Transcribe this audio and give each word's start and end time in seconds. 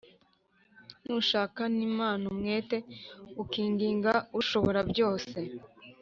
nushakana 1.05 1.79
imana 1.89 2.23
umwete, 2.31 2.77
ukinginga 3.43 4.13
ishoborabyose, 4.39 5.39